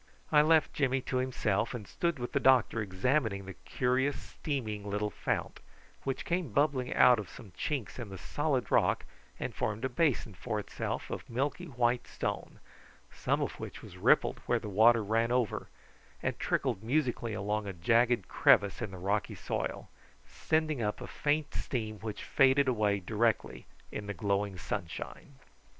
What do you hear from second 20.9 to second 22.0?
a faint steam